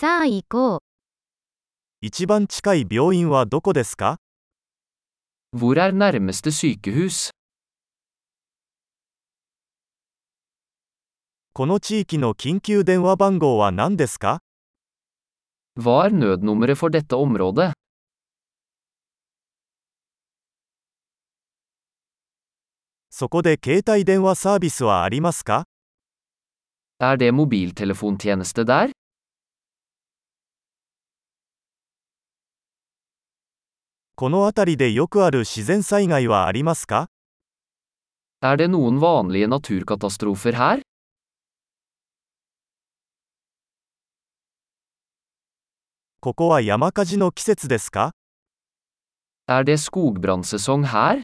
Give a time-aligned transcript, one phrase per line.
[0.00, 0.80] さあ行こう。
[2.00, 4.16] 一番近い病院はどこですか
[5.54, 7.28] Hvor er nærmeste sykehus?
[11.52, 14.40] この地域の緊急電話番号は何ですか
[15.78, 17.74] Hva er nødnummeret for dette området?
[23.10, 25.64] そこで携帯電話サービスはありますか
[27.00, 28.92] Er det mobiltelefontjeneste der?
[34.20, 37.08] この辺りでよくある自然災害はありますか
[38.42, 40.82] Er det noen vanlige naturkatastrofer her?
[46.20, 48.12] ここは山火事の季節ですか
[49.48, 51.22] Er det skogbrannsesong her?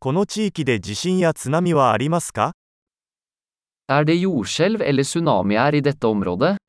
[0.00, 2.54] この地域で地震や津波はありますか
[3.86, 6.63] Er det jordskjelv eller tsunami her i dette området?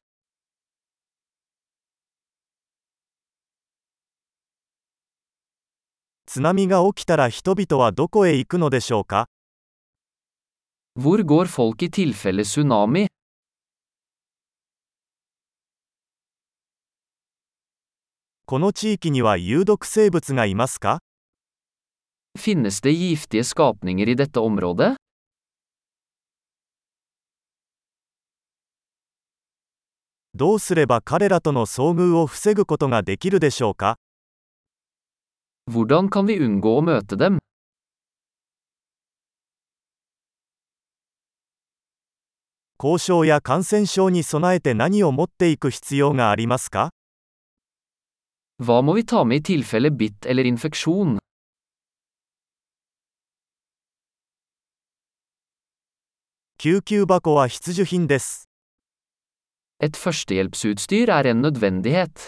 [6.35, 9.29] 津波が起きたら人々はどこへ行くのでしょうか
[10.99, 13.07] Hvor går folk i tilfelle tsunami?
[18.45, 20.99] この地域には有毒生物がいますか
[22.37, 24.97] Finnes det giftige skapninger i dette området?
[30.33, 33.95] どうすれば彼らとの遭遇を防ぐことができるでしょうか
[35.71, 37.39] Hvordan kan vi unngå å møte dem?
[42.77, 46.91] 交渉や感染症に備えて何を持っていく必要がありますか
[48.61, 51.17] Hva må vi ta med i tilfelle bitt eller infeksjon?
[56.57, 58.49] 救急箱は必需品です。
[59.79, 62.27] Et førstehjelpsutstyr er en nødvendighet.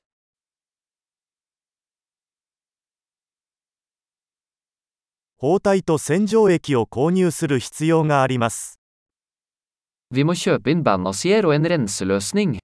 [5.40, 8.80] 包帯と洗浄液を購入する必要があります。
[10.09, 12.58] Vi må kjøpe inn bandasier og en renseløsning.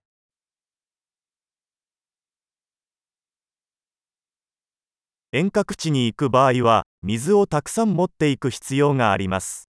[5.31, 9.69] 遠隔地に行く場合は、水をたくさん持っていく必要があります。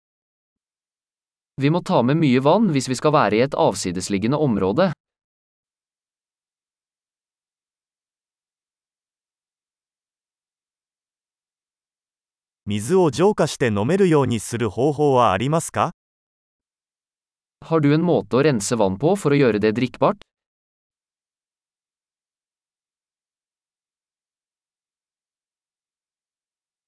[1.61, 4.96] Vi må ta med mye vann hvis vi skal være i et avsidesliggende område.
[12.69, 15.91] 水を浄化して飲めるようにする方法はありますか
[17.65, 20.19] Har du en måte å rense vann på for å gjøre det drikkbart?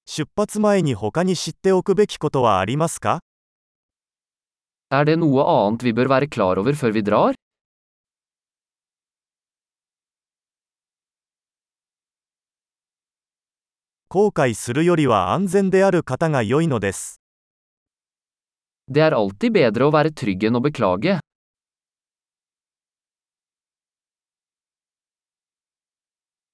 [0.04, 3.20] 出発前に他に知っておくべきことはありますか
[4.90, 7.32] Er det noe annet vi bør være klar over før vi drar?
[14.12, 17.20] 後悔するよりは安全である方が良いのです。
[18.90, 21.20] Det er alltid bedre å være trygg enn å beklage.